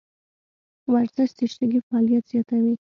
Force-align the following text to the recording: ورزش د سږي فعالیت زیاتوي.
ورزش 0.91 1.29
د 1.37 1.39
سږي 1.55 1.79
فعالیت 1.87 2.23
زیاتوي. 2.31 2.73